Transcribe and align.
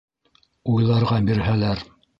—Уйларға 0.77 1.21
бирһәләр... 1.31 1.89